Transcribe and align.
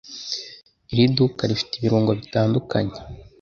Iri 0.91 1.05
duka 1.17 1.41
rifite 1.49 1.71
ibirungo 1.75 2.11
bitandukanye. 2.19 2.97